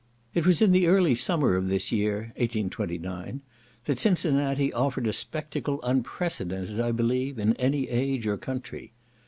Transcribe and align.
It 0.33 0.47
was 0.47 0.63
in 0.63 0.71
the 0.71 0.87
early 0.87 1.13
summer 1.13 1.55
of 1.55 1.67
this 1.67 1.91
year 1.91 2.31
(1829) 2.37 3.41
that 3.85 3.99
Cincinnati 3.99 4.73
offered 4.73 5.05
a 5.05 5.13
spectacle 5.13 5.79
unprecedented, 5.83 6.81
I 6.81 6.91
believe, 6.91 7.37
in 7.37 7.53
any 7.57 7.87
age 7.87 8.25
or 8.25 8.37
country. 8.37 8.93